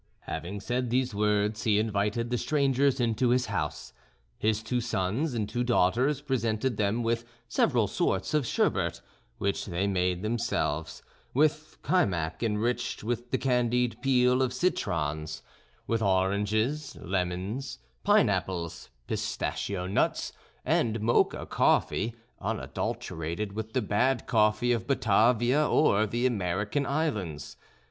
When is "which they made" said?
9.37-10.23